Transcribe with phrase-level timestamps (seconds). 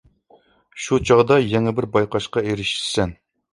[0.85, 3.17] شۇ چاغدا يېڭى بىر بايقاشقا ئېرىشىسەن.